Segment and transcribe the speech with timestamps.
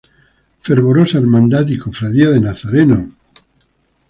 [0.61, 3.15] Fervorosa Hermandad y Cofradía de Nazarenos del Stmo.